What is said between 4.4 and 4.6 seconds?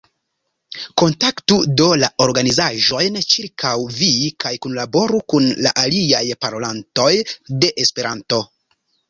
kaj